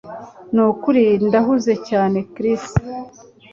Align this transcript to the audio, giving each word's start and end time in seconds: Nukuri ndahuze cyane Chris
Nukuri 0.53 1.03
ndahuze 1.27 1.73
cyane 1.89 2.17
Chris 2.33 2.63